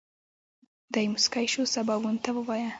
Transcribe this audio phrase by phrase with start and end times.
[0.93, 2.69] دی موسکی شو سباوون ته ووايه.